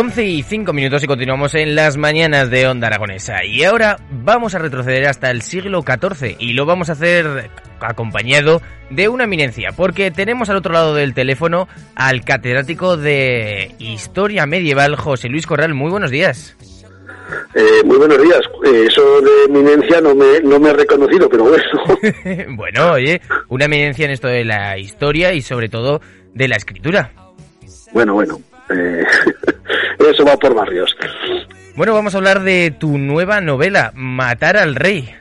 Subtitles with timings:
[0.00, 3.44] 11 y 5 minutos y continuamos en las mañanas de Onda Aragonesa.
[3.44, 8.62] Y ahora vamos a retroceder hasta el siglo XIV y lo vamos a hacer acompañado
[8.90, 14.94] de una eminencia, porque tenemos al otro lado del teléfono al catedrático de Historia Medieval,
[14.94, 15.74] José Luis Corral.
[15.74, 16.56] Muy buenos días.
[17.56, 18.40] Eh, muy buenos días.
[18.66, 21.64] Eh, eso de eminencia no me, no me he reconocido, pero bueno.
[22.56, 26.00] bueno, oye, una eminencia en esto de la historia y sobre todo
[26.34, 27.10] de la escritura.
[27.92, 28.40] Bueno, bueno.
[28.70, 29.02] Eh,
[29.98, 30.96] eso va por barrios.
[31.74, 35.14] Bueno, vamos a hablar de tu nueva novela, Matar al Rey.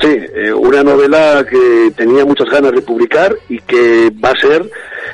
[0.00, 4.64] Sí, eh, una novela que tenía muchas ganas de publicar y que va a ser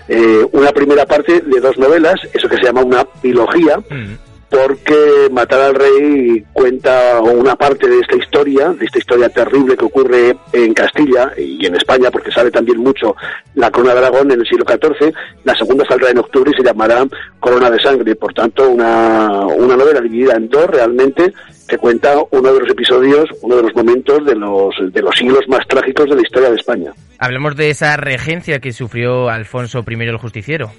[0.09, 3.79] eh, una primera parte de dos novelas, eso que se llama una trilogía.
[3.89, 4.24] Mm
[4.55, 9.85] porque Matar al Rey cuenta una parte de esta historia, de esta historia terrible que
[9.85, 13.17] ocurre en Castilla y en España, porque sabe también mucho
[13.57, 15.13] la Corona de Aragón en el siglo XIV.
[15.43, 17.05] La segunda saldrá en octubre y se llamará
[17.41, 18.15] Corona de Sangre.
[18.15, 21.33] Por tanto, una, una novela dividida en dos realmente
[21.67, 25.41] que cuenta uno de los episodios, uno de los momentos de los, de los siglos
[25.49, 26.93] más trágicos de la historia de España.
[27.19, 30.71] Hablemos de esa regencia que sufrió Alfonso I el Justiciero.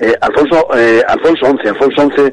[0.00, 2.32] Eh, Alfonso, eh, Alfonso XI, Alfonso XI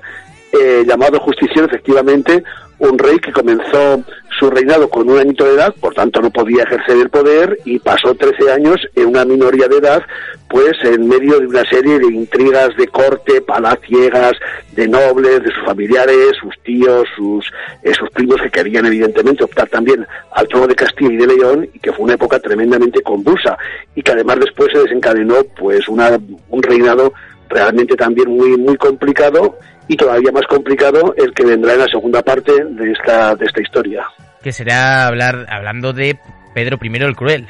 [0.52, 2.44] eh, llamado justiciero, efectivamente,
[2.82, 4.04] un rey que comenzó
[4.40, 7.78] su reinado con un añito de edad, por tanto no podía ejercer el poder y
[7.78, 10.02] pasó 13 años en una minoría de edad,
[10.50, 14.34] pues en medio de una serie de intrigas de corte, palaciegas,
[14.72, 17.46] de nobles, de sus familiares, sus tíos, sus,
[17.84, 21.70] eh, sus primos que querían evidentemente optar también al trono de Castilla y de León
[21.72, 23.60] y que fue una época tremendamente convulsa
[23.94, 26.20] y que además después se desencadenó pues una,
[26.50, 27.14] un reinado
[27.48, 29.58] realmente también muy muy complicado
[29.92, 33.62] y todavía más complicado el que vendrá en la segunda parte de esta, de esta
[33.62, 34.06] historia.
[34.42, 36.18] Que será hablar, hablando de
[36.54, 37.46] Pedro I el Cruel.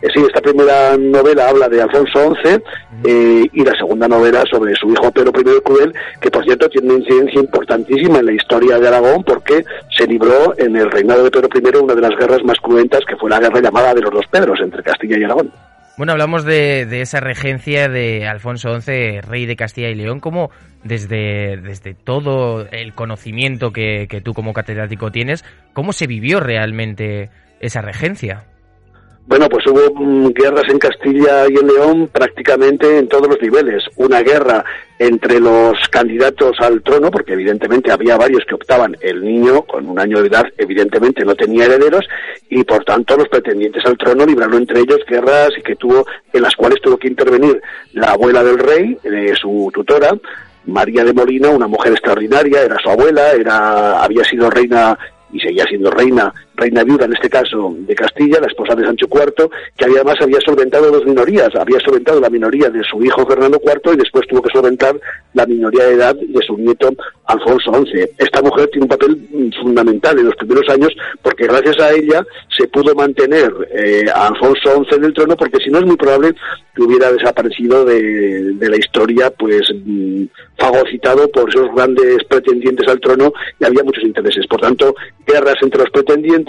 [0.00, 2.62] Eh, sí, esta primera novela habla de Alfonso XI
[3.02, 6.68] eh, y la segunda novela sobre su hijo Pedro I el Cruel, que por cierto
[6.68, 11.24] tiene una incidencia importantísima en la historia de Aragón porque se libró en el reinado
[11.24, 14.02] de Pedro I una de las guerras más cruentas que fue la guerra llamada de
[14.02, 15.50] los dos Pedros entre Castilla y Aragón.
[15.98, 20.52] Bueno, hablamos de, esa regencia de Alfonso XI, rey de Castilla y León, como
[20.84, 27.30] desde, desde todo el conocimiento que, que tú como catedrático tienes, ¿cómo se vivió realmente
[27.58, 28.44] esa regencia?
[29.28, 33.84] Bueno, pues hubo guerras en Castilla y en León prácticamente en todos los niveles.
[33.96, 34.64] Una guerra
[34.98, 38.96] entre los candidatos al trono, porque evidentemente había varios que optaban.
[39.02, 42.08] El niño, con un año de edad, evidentemente no tenía herederos
[42.48, 46.40] y por tanto los pretendientes al trono libraron entre ellos guerras y que tuvo, en
[46.40, 47.60] las cuales tuvo que intervenir
[47.92, 50.08] la abuela del rey, eh, su tutora,
[50.64, 54.98] María de Molina, una mujer extraordinaria, era su abuela, era, había sido reina
[55.30, 59.06] y seguía siendo reina, reina viuda en este caso de Castilla, la esposa de Sancho
[59.10, 63.60] IV, que además había solventado dos minorías, había solventado la minoría de su hijo Fernando
[63.64, 64.98] IV y después tuvo que solventar
[65.34, 66.90] la minoría de edad de su nieto
[67.26, 68.10] Alfonso XI.
[68.18, 70.90] Esta mujer tiene un papel fundamental en los primeros años
[71.22, 72.26] porque gracias a ella
[72.56, 75.96] se pudo mantener eh, a Alfonso XI en el trono porque si no es muy
[75.96, 76.34] probable
[76.74, 80.24] que hubiera desaparecido de, la historia pues mm,
[80.58, 84.46] fagocitado por esos grandes pretendientes al trono y había muchos intereses.
[84.46, 84.94] Por tanto,
[85.26, 86.47] guerras entre los pretendientes,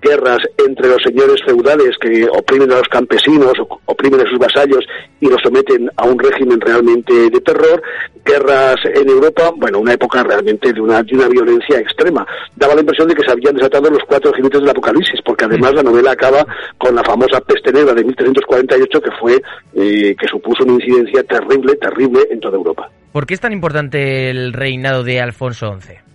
[0.00, 3.54] guerras entre los señores feudales que oprimen a los campesinos,
[3.86, 4.84] oprimen a sus vasallos
[5.20, 7.82] y los someten a un régimen realmente de terror,
[8.24, 12.26] guerras en Europa, bueno, una época realmente de una, de una violencia extrema.
[12.54, 15.74] Daba la impresión de que se habían desatado los cuatro jinetes del apocalipsis, porque además
[15.74, 16.46] la novela acaba
[16.78, 19.42] con la famosa peste negra de 1348 que fue,
[19.74, 22.90] eh, que supuso una incidencia terrible, terrible en toda Europa.
[23.12, 26.05] ¿Por qué es tan importante el reinado de Alfonso XI?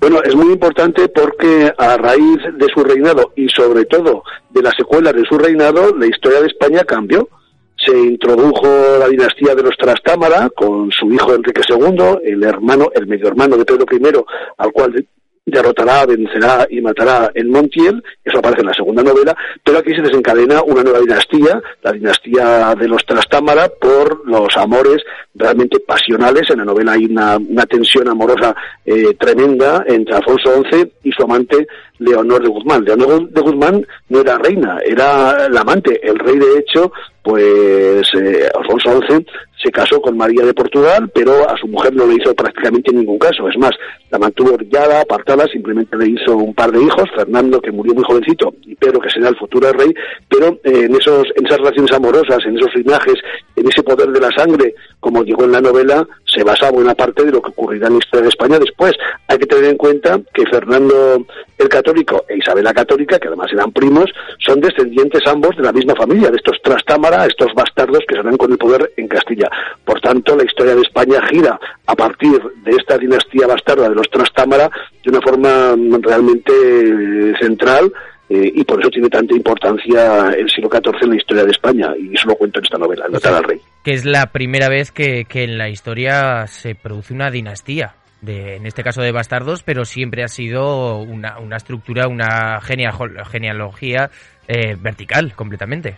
[0.00, 4.74] Bueno, es muy importante porque a raíz de su reinado y sobre todo de las
[4.76, 7.28] secuelas de su reinado, la historia de España cambió.
[7.76, 8.66] Se introdujo
[8.98, 13.56] la dinastía de los Trastámara con su hijo Enrique II, el hermano, el medio hermano
[13.56, 14.24] de Pedro I,
[14.58, 15.06] al cual
[15.50, 20.02] derrotará, vencerá y matará en Montiel, eso aparece en la segunda novela, pero aquí se
[20.02, 25.02] desencadena una nueva dinastía, la dinastía de los Trastámara, por los amores
[25.38, 26.42] realmente pasionales.
[26.50, 28.54] En la novela hay una, tensión amorosa
[28.84, 31.66] eh, tremenda entre Alfonso XI y su amante
[31.98, 32.84] Leonor de Guzmán.
[32.84, 36.00] Leonor de Guzmán no era reina, era la amante.
[36.02, 36.92] El rey, de hecho,
[37.22, 39.26] pues eh, Alfonso XI
[39.62, 43.18] se casó con María de Portugal, pero a su mujer no le hizo prácticamente ningún
[43.18, 43.48] caso.
[43.48, 43.72] Es más,
[44.10, 48.04] la mantuvo brillada, apartada, simplemente le hizo un par de hijos, Fernando, que murió muy
[48.04, 49.92] jovencito, y Pedro, que será el futuro rey,
[50.28, 53.16] pero eh, en, esos, en esas relaciones amorosas, en esos linajes,
[53.56, 57.22] en ese poder de la sangre, como digo en la novela, se basa buena parte
[57.24, 58.92] de lo que ocurrirá en la historia de España después.
[59.28, 61.26] Hay que tener en cuenta que Fernando
[61.58, 65.72] el Católico e Isabel la Católica, que además eran primos, son descendientes ambos de la
[65.72, 69.50] misma familia, de estos Trastámara, estos bastardos que serán con el poder en Castilla.
[69.84, 74.08] Por tanto, la historia de España gira a partir de esta dinastía bastarda de los
[74.08, 74.70] Trastámara
[75.04, 77.92] de una forma realmente eh, central
[78.30, 81.94] eh, y por eso tiene tanta importancia el siglo XIV en la historia de España,
[81.98, 83.60] y eso lo cuento en esta novela, el al Rey.
[83.88, 88.66] Que es la primera vez que, en la historia se produce una dinastía, de, en
[88.66, 94.10] este caso de bastardos, pero siempre ha sido una, una estructura, una genealogía
[94.46, 95.96] eh, vertical completamente.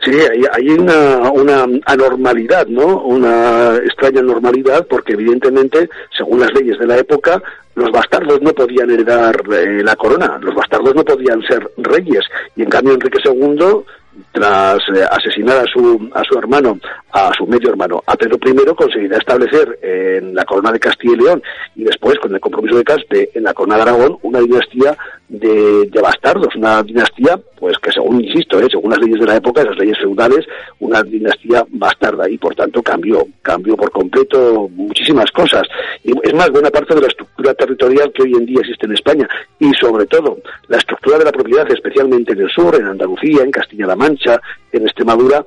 [0.00, 0.12] Sí,
[0.50, 3.02] hay, una, una, anormalidad, ¿no?
[3.02, 7.42] Una extraña normalidad, porque evidentemente, según las leyes de la época,
[7.74, 12.24] los bastardos no podían heredar eh, la corona, los bastardos no podían ser reyes,
[12.56, 13.84] y en cambio Enrique II
[14.32, 16.78] tras eh, asesinar a su, a su hermano,
[17.12, 21.24] a su medio hermano, a Pedro I, conseguirá establecer en la corona de Castilla y
[21.24, 21.42] León
[21.74, 24.96] y después, con el compromiso de Caspe, en la corona de Aragón, una dinastía
[25.28, 29.64] de, bastardos, una dinastía, pues que según, insisto, eh, según las leyes de la época,
[29.64, 30.46] las leyes feudales,
[30.80, 35.62] una dinastía bastarda y por tanto cambió, cambió por completo muchísimas cosas.
[36.02, 38.92] Y es más, buena parte de la estructura territorial que hoy en día existe en
[38.92, 39.28] España
[39.58, 40.38] y sobre todo
[40.68, 44.40] la estructura de la propiedad, especialmente en el sur, en Andalucía, en Castilla-La Mancha,
[44.72, 45.44] en Extremadura,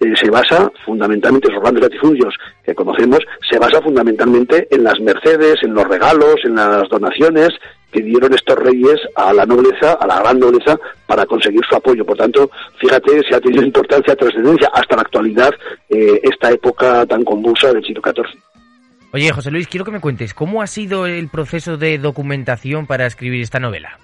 [0.00, 2.34] eh, se basa fundamentalmente, esos grandes latifundios
[2.64, 7.50] que conocemos, se basa fundamentalmente en las mercedes, en los regalos, en las donaciones
[7.90, 12.04] que dieron estos reyes a la nobleza, a la gran nobleza, para conseguir su apoyo.
[12.04, 15.50] Por tanto, fíjate, se ha tenido importancia, trascendencia hasta la actualidad,
[15.88, 18.38] eh, esta época tan convulsa del siglo XIV.
[19.12, 23.06] Oye, José Luis, quiero que me cuentes, ¿cómo ha sido el proceso de documentación para
[23.06, 23.98] escribir esta novela?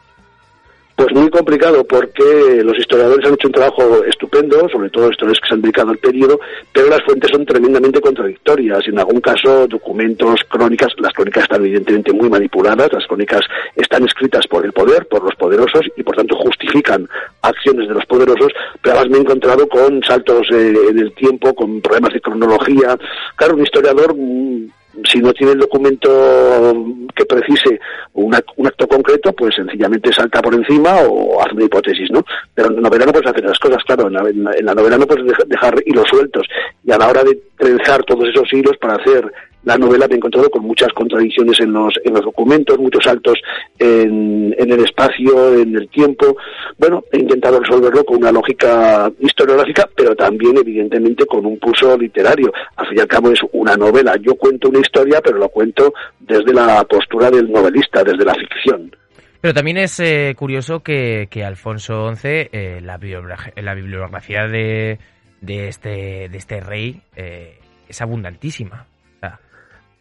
[1.02, 5.48] Pues muy complicado porque los historiadores han hecho un trabajo estupendo, sobre todo historiadores que
[5.48, 6.38] se han dedicado al periodo,
[6.72, 8.86] pero las fuentes son tremendamente contradictorias.
[8.86, 13.40] En algún caso, documentos, crónicas, las crónicas están evidentemente muy manipuladas, las crónicas
[13.74, 17.08] están escritas por el poder, por los poderosos y por tanto justifican
[17.40, 21.52] acciones de los poderosos, pero además me he encontrado con saltos eh, en el tiempo,
[21.52, 22.96] con problemas de cronología.
[23.34, 24.68] Claro, un historiador mm,
[25.04, 26.74] si no tiene el documento
[27.14, 27.80] que precise
[28.14, 32.24] un acto concreto, pues sencillamente salta por encima o hace una hipótesis, ¿no?
[32.54, 35.26] Pero en la novela no puedes hacer las cosas, claro, en la, novela no puedes
[35.46, 36.46] dejar hilos sueltos.
[36.84, 39.32] Y a la hora de trenzar todos esos hilos para hacer
[39.64, 43.40] la novela me he encontrado con muchas contradicciones en los, en los documentos, muchos saltos
[43.78, 46.36] en, en, el espacio, en el tiempo.
[46.78, 52.52] Bueno, he intentado resolverlo con una lógica historiográfica, pero también, evidentemente, con un pulso literario.
[52.76, 54.16] Al fin y al cabo es una novela.
[54.20, 58.94] Yo cuento una historia, pero lo cuento desde la postura del novelista, desde la ficción.
[59.40, 64.98] Pero también es eh, curioso que, que, Alfonso XI, eh, la, bibliografía, la bibliografía de,
[65.40, 68.86] de, este, de este rey, eh, es abundantísima.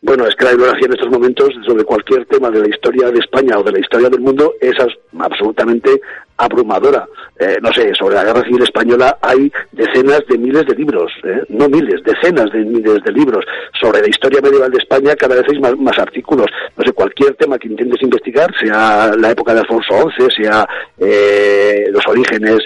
[0.04, 3.20] Bueno, es que la bibliografía en estos momentos sobre cualquier tema de la historia de
[3.20, 4.74] España o de la historia del mundo es
[5.16, 6.02] absolutamente
[6.38, 7.08] abrumadora.
[7.40, 11.44] Eh, no sé, sobre la Guerra Civil Española hay decenas de miles de libros, ¿eh?
[11.50, 13.46] no miles, decenas de miles de libros.
[13.80, 16.48] Sobre la historia medieval de España cada vez hay más, artículos.
[16.76, 20.68] No sé, cualquier tema que intentes investigar, sea la época de Alfonso XI, sea
[20.98, 22.58] eh, los orígenes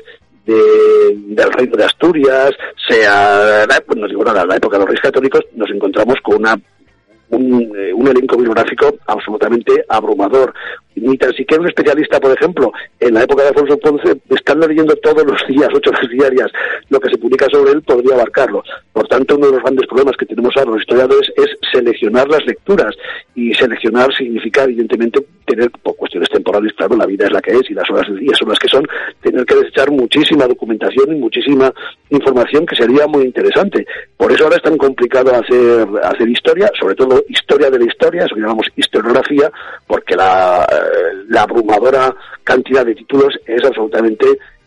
[0.45, 2.51] del reino de Asturias,
[2.87, 6.55] sea, pues no digo nada, la época de los reyes católicos, nos encontramos con una
[7.31, 10.53] eh, un, elenco bibliográfico absolutamente abrumador.
[10.95, 14.95] Ni tan siquiera un especialista, por ejemplo, en la época de Alfonso Ponce, estando leyendo
[14.97, 16.51] todos los días, ocho horas diarias,
[16.89, 18.63] lo que se publica sobre él, podría abarcarlo.
[18.93, 22.45] Por tanto, uno de los grandes problemas que tenemos ahora los historiadores es seleccionar las
[22.45, 22.95] lecturas.
[23.35, 27.69] Y seleccionar significa, evidentemente, tener, por cuestiones temporales, claro, la vida es la que es
[27.69, 28.87] y las horas del día son las que son,
[29.21, 31.71] tener que desechar muchísima documentación y muchísima
[32.09, 33.85] información que sería muy interesante.
[34.17, 38.25] Por eso ahora es tan complicado hacer, hacer historia, sobre todo historia de la historia,
[38.25, 39.51] eso que llamamos historiografía,
[39.87, 40.65] porque la,
[41.29, 44.25] la abrumadora cantidad de títulos es absolutamente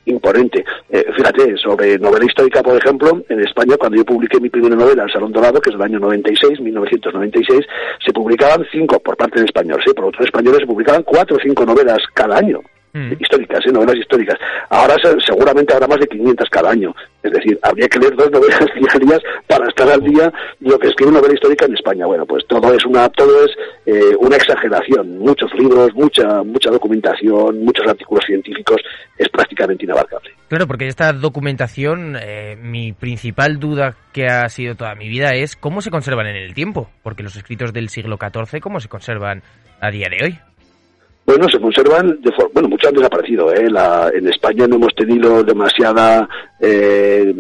[0.08, 0.64] imponente.
[0.90, 5.04] Eh, fíjate, sobre novela histórica, por ejemplo, en España, cuando yo publiqué mi primera novela,
[5.04, 7.66] El Salón Dorado, que es del año 96, 1996,
[8.04, 9.92] se publicaban cinco, por parte de españoles, ¿sí?
[9.94, 12.60] por otros españoles se publicaban cuatro o cinco novelas cada año.
[12.92, 13.12] Mm.
[13.18, 13.73] históricas, ¿eh?
[13.73, 14.38] novelas históricas.
[14.71, 16.95] Ahora seguramente habrá más de 500 cada año.
[17.23, 20.88] Es decir, habría que leer dos novelas diarias para estar al día de lo que
[20.88, 22.07] escribe una novela histórica en España.
[22.07, 23.50] Bueno, pues todo es una todo es
[23.87, 25.18] eh, una exageración.
[25.18, 28.76] Muchos libros, mucha mucha documentación, muchos artículos científicos
[29.16, 30.30] es prácticamente inabarcable.
[30.49, 35.57] Claro, porque esta documentación, eh, mi principal duda que ha sido toda mi vida es
[35.57, 39.42] cómo se conservan en el tiempo, porque los escritos del siglo XIV, ¿cómo se conservan
[39.80, 40.38] a día de hoy?
[41.28, 43.52] Bueno, se conservan, de bueno, muchos han desaparecido.
[43.52, 43.68] ¿eh?
[43.70, 46.26] La, en España no hemos tenido demasiada
[46.58, 47.35] eh,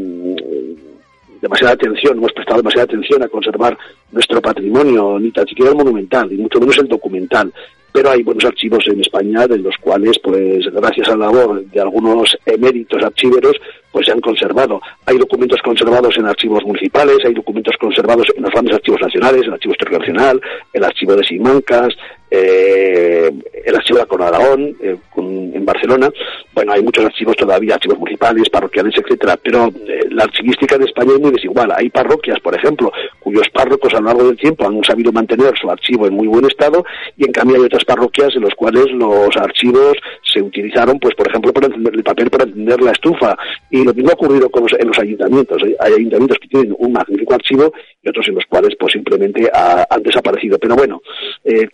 [1.40, 3.78] demasiada atención, hemos prestado demasiada atención a conservar
[4.12, 7.50] nuestro patrimonio, ni tan siquiera el monumental, ni mucho menos el documental.
[7.90, 11.80] Pero hay buenos archivos en España de los cuales, pues, gracias a la labor de
[11.80, 13.56] algunos eméritos archiveros,
[13.90, 14.82] pues se han conservado.
[15.06, 19.54] Hay documentos conservados en archivos municipales, hay documentos conservados en los grandes archivos nacionales, el
[19.54, 20.40] Archivo Histórico Nacional,
[20.74, 21.94] el Archivo de Simancas,
[22.30, 23.30] eh,
[23.64, 26.10] el archivo de Conadaón eh, en Barcelona.
[26.54, 31.12] Bueno, hay muchos archivos todavía, archivos municipales, parroquiales, etcétera, pero eh, la archivística de España
[31.14, 31.72] es muy desigual.
[31.74, 32.92] Hay parroquias, por ejemplo,
[33.28, 36.46] cuyos párrocos a lo largo del tiempo han sabido mantener su archivo en muy buen
[36.46, 36.82] estado
[37.16, 39.92] y en cambio hay otras parroquias en las cuales los archivos
[40.24, 43.36] se utilizaron, pues por ejemplo, para encender el papel para encender la estufa.
[43.70, 45.62] Y lo mismo ha ocurrido con los, en los ayuntamientos.
[45.80, 47.70] Hay ayuntamientos que tienen un magnífico archivo
[48.02, 50.58] y otros en los cuales pues simplemente han desaparecido.
[50.58, 51.02] Pero bueno,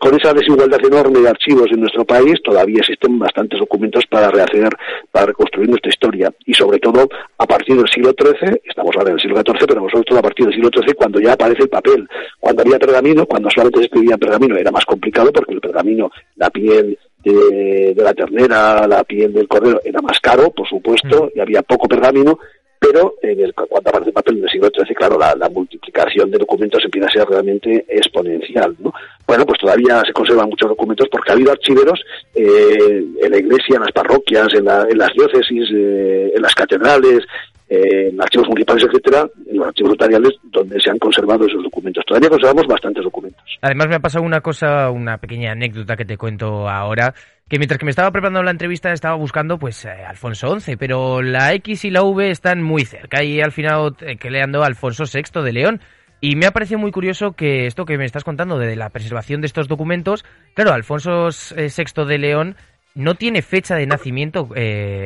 [0.00, 4.70] con esa desigualdad enorme de archivos en nuestro país, todavía existen bastantes documentos para rehacer,
[5.12, 6.32] para reconstruir nuestra historia.
[6.46, 7.08] Y sobre todo,
[7.38, 10.23] a partir del siglo XIII, estamos ahora en el siglo XIV, pero sobre todo a
[10.23, 12.08] partir del siglo XIII, cuando ya aparece el papel.
[12.40, 16.50] Cuando había pergamino, cuando solamente se escribía pergamino, era más complicado porque el pergamino, la
[16.50, 21.38] piel de, la ternera, la piel del cordero, era más caro, por supuesto, mm.
[21.38, 22.38] y había poco pergamino,
[22.78, 26.38] pero en el, cuando aparece el papel en el siglo XIII, claro, la, multiplicación de
[26.38, 28.76] documentos empieza a ser realmente exponencial.
[28.78, 28.92] ¿no?
[29.26, 32.00] Bueno, pues todavía se conservan muchos documentos porque ha habido archiveros
[32.34, 37.20] eh, en la iglesia, en las parroquias, en, las diócesis, eh, en las catedrales,
[37.68, 42.04] eh, en archivos municipales, etcétera, en los archivos notariales, donde se han conservado esos documentos.
[42.06, 43.42] Todavía conservamos bastantes documentos.
[43.62, 47.14] Además, me ha pasado una cosa, una pequeña anécdota que te cuento ahora
[47.49, 51.23] que mientras que me estaba preparando la entrevista estaba buscando pues eh, Alfonso XI, pero
[51.23, 55.04] la X y la V están muy cerca y al final eh, que leando Alfonso
[55.04, 55.80] VI de León.
[56.21, 59.42] Y me ha parecido muy curioso que esto que me estás contando de la preservación
[59.42, 62.56] de estos documentos, claro, Alfonso VI eh, de León
[62.94, 64.49] no tiene fecha de nacimiento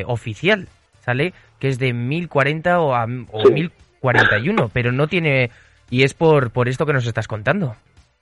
[0.06, 0.68] oficial,
[1.08, 1.32] ¿sale?
[1.58, 5.50] Que es de 1040 o, a, o 1041, pero no tiene...
[5.90, 7.74] Y es por, por esto que nos estás contando.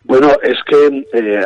[0.04, 1.44] Bueno, es que eh,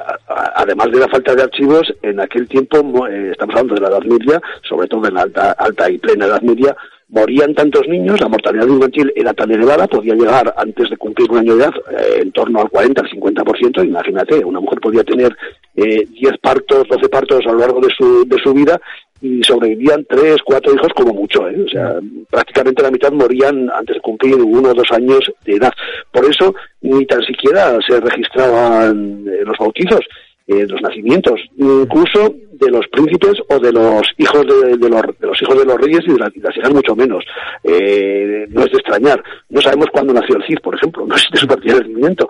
[0.54, 4.02] además de la falta de archivos, en aquel tiempo, eh, estamos hablando de la Edad
[4.02, 6.76] Media, sobre todo en la alta, alta y plena Edad Media,
[7.08, 11.38] morían tantos niños, la mortalidad infantil era tan elevada, podía llegar antes de cumplir un
[11.38, 15.34] año de edad eh, en torno al 40, al 50%, imagínate, una mujer podía tener
[15.74, 18.78] eh, 10 partos, 12 partos a lo largo de su, de su vida
[19.20, 21.62] y sobrevivían tres, cuatro hijos como mucho, ¿eh?
[21.64, 21.98] o sea,
[22.30, 25.72] prácticamente la mitad morían antes de cumplir uno o dos años de edad.
[26.10, 30.00] Por eso ni tan siquiera se registraban eh, los bautizos,
[30.46, 35.64] eh, los nacimientos, incluso de los príncipes o de los hijos de, los, hijos de
[35.64, 37.24] los reyes y de, las hijas mucho menos.
[37.64, 39.22] Eh, no es de extrañar.
[39.48, 42.28] No sabemos cuándo nació el Cid, por ejemplo, no existe su partida de nacimiento.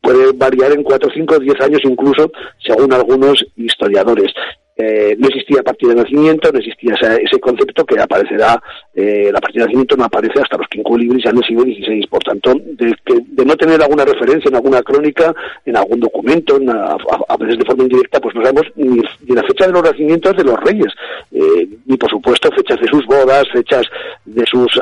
[0.00, 4.32] Puede variar en cuatro, cinco, diez años incluso, según algunos historiadores.
[4.78, 8.62] Eh, no existía partida de nacimiento, no existía ese, concepto que aparecerá,
[8.94, 11.62] eh, la partida de nacimiento no aparece hasta los cinco libros ya en el siglo
[11.62, 12.06] XVI.
[12.08, 17.58] Por tanto, de, no tener alguna referencia en alguna crónica, en algún documento, a, veces
[17.58, 19.00] de forma indirecta, pues no sabemos ni,
[19.34, 20.92] la fecha de los nacimientos de los reyes,
[21.32, 23.86] eh, ni por supuesto fechas de sus bodas, fechas
[24.26, 24.78] de sus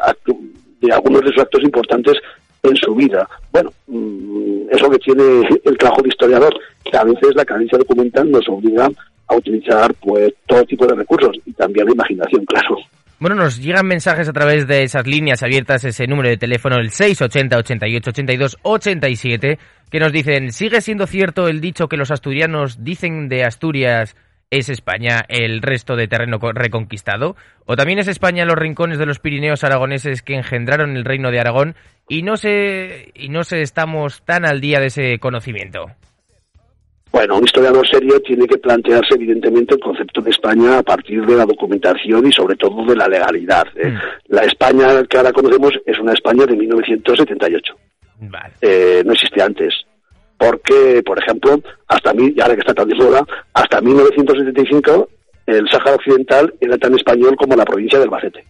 [0.81, 2.15] de algunos de sus actos importantes
[2.69, 3.29] en su vida.
[3.53, 6.55] Bueno, mm, eso que tiene el trabajo de historiador,
[6.85, 8.89] que a veces la cadencia documental nos obliga
[9.27, 12.77] a utilizar pues todo tipo de recursos y también la imaginación, claro.
[13.21, 16.91] Bueno, nos llegan mensajes a través de esas líneas abiertas, ese número de teléfono, el
[16.91, 19.59] 680 88 82 87,
[19.91, 24.15] que nos dicen, ¿sigue siendo cierto el dicho que los asturianos dicen de Asturias
[24.59, 27.37] es España el resto de terreno reconquistado?
[27.67, 31.41] ¿O también es España los rincones de los Pirineos aragoneses que engendraron el reino de
[31.41, 31.75] Aragón
[32.09, 35.87] y no se, y no se estamos tan al día de ese conocimiento?
[37.15, 41.37] Bueno, un historiador serio tiene que plantearse evidentemente el concepto de España a partir de
[41.37, 43.67] la documentación y sobre todo de la legalidad.
[43.77, 43.91] ¿eh?
[43.91, 44.35] Mm.
[44.35, 47.75] La España que ahora conocemos es una España de 1978.
[48.61, 49.75] Eh, no existe antes.
[50.39, 53.23] Porque, por ejemplo, hasta mí, ahora que está tan de
[53.55, 55.09] hasta 1975
[55.47, 58.45] el Sáhara Occidental era tan español como la provincia del Albacete.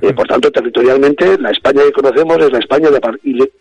[0.00, 3.00] Eh, por tanto, territorialmente, la España que conocemos es la España de,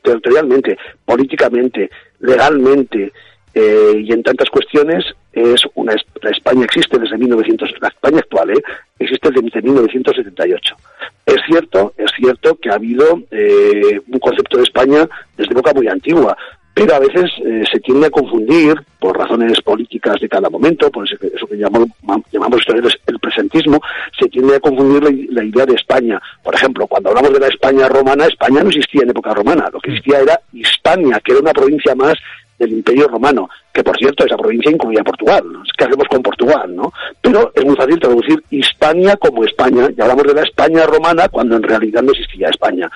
[0.01, 3.11] territorialmente, políticamente, legalmente
[3.55, 8.49] eh, y en tantas cuestiones es una la España existe desde 1900 la España actual
[8.49, 8.63] ¿eh?
[8.97, 10.75] existe desde 1978
[11.27, 15.07] es cierto es cierto que ha habido eh, un concepto de España
[15.37, 16.35] desde época muy antigua
[16.73, 21.07] pero a veces eh, se tiende a confundir por razones políticas de cada momento, por
[21.07, 21.89] eso, que llamamos,
[22.31, 22.61] llamamos
[23.05, 23.79] el presentismo,
[24.17, 26.21] se tiende a confundir la, idea de España.
[26.41, 29.79] Por ejemplo, cuando hablamos de la España romana, España no existía en época romana, lo
[29.79, 32.15] que existía era Hispania, que era una provincia más
[32.57, 35.43] del Imperio Romano, que por cierto esa provincia incluía Portugal,
[35.77, 36.75] ¿qué hacemos con Portugal?
[36.75, 36.93] ¿no?
[37.21, 41.57] Pero es muy fácil traducir Hispania como España, y hablamos de la España romana cuando
[41.57, 42.89] en realidad no existía España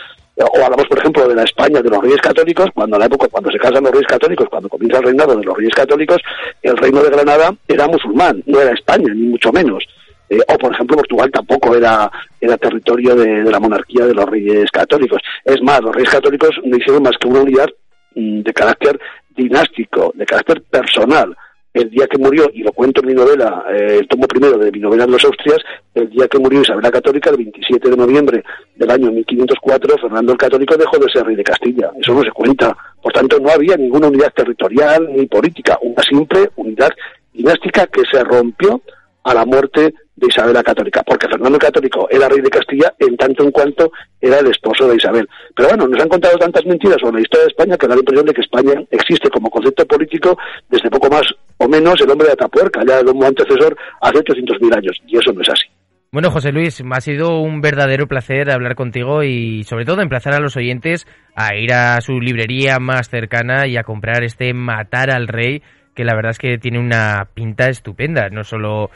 [0.46, 3.27] o hablamos, por ejemplo, de la España de los reyes católicos, cuando a la época,
[3.29, 6.17] cuando se casan los reyes católicos, cuando comienza el reinado de los reyes católicos,
[6.62, 9.84] el reino de Granada era musulmán, no era España, ni mucho menos.
[10.29, 14.70] Eh, o, por ejemplo, Portugal tampoco era, era territorio de, la monarquía de los reyes
[14.72, 15.22] católicos.
[15.44, 17.67] Es más, los reyes católicos no hicieron más que una unidad
[18.15, 19.00] mm, de carácter
[19.36, 21.36] dinástico, de carácter personal
[21.77, 24.72] el día que murió, y lo cuento en mi novela, eh, el tomo primero de
[24.72, 25.60] mi novela de los Austrias,
[25.93, 28.43] el día que murió Isabel la Católica, el 27 de noviembre
[28.75, 31.91] del año 1504, Fernando el Católico dejó de ser rey de Castilla.
[32.01, 32.75] Eso no se cuenta.
[33.01, 36.89] Por tanto, no había ninguna unidad territorial ni política, una simple unidad
[37.31, 38.81] dinástica que se rompió
[39.24, 42.93] a la muerte de Isabel la Católica, porque Fernando el Católico era rey de Castilla
[42.98, 45.29] en tanto en cuanto era el esposo de Isabel.
[45.55, 48.00] Pero bueno, nos han contado tantas mentiras sobre la historia de España que da la
[48.00, 50.38] impresión de que España existe como concepto político
[50.69, 51.24] desde poco más
[51.58, 55.42] o menos el hombre de Atapuerca, ya hombre antecesor, hace 800.000 años, y eso no
[55.42, 55.68] es así.
[56.10, 60.34] Bueno, José Luis, me ha sido un verdadero placer hablar contigo y sobre todo emplazar
[60.34, 65.12] a los oyentes a ir a su librería más cercana y a comprar este Matar
[65.12, 65.62] al Rey,
[65.94, 68.90] que la verdad es que tiene una pinta estupenda, no solo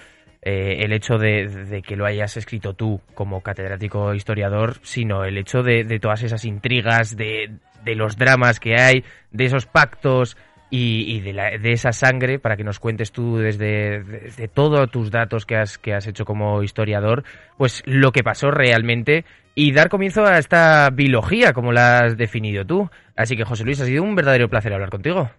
[0.44, 5.62] eh, el hecho de, que lo hayas escrito tú como catedrático historiador, sino el hecho
[5.62, 7.52] de, todas esas intrigas, de,
[7.86, 10.38] los dramas que hay, de esos pactos
[10.72, 14.90] y, y de, la, de, esa sangre para que nos cuentes tú desde, desde todos
[14.90, 17.24] tus datos que has, que has hecho como historiador,
[17.58, 22.66] pues lo que pasó realmente y dar comienzo a esta biología como la has definido
[22.66, 22.90] tú.
[23.16, 25.30] Así que José Luis, ha sido un verdadero placer hablar contigo.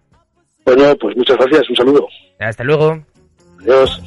[0.65, 2.07] Bueno, pues muchas gracias, un saludo.
[2.39, 3.03] Hasta luego.
[3.61, 4.01] Adiós.